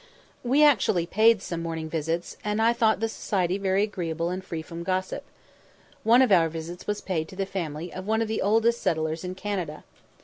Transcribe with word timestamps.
We 0.43 0.63
actually 0.63 1.05
paid 1.05 1.43
some 1.43 1.61
morning 1.61 1.87
visits, 1.87 2.35
and 2.43 2.59
I 2.59 2.73
thought 2.73 3.01
the 3.01 3.07
society 3.07 3.59
very 3.59 3.83
agreeable 3.83 4.31
and 4.31 4.43
free 4.43 4.63
from 4.63 4.81
gossip. 4.81 5.23
One 6.03 6.23
of 6.23 6.31
our 6.31 6.49
visits 6.49 6.87
was 6.87 7.01
paid 7.01 7.27
to 7.27 7.35
the 7.35 7.45
family 7.45 7.93
of 7.93 8.07
one 8.07 8.23
of 8.23 8.27
the 8.27 8.41
oldest 8.41 8.81
settlers 8.81 9.23
in 9.23 9.35
Canada. 9.35 9.83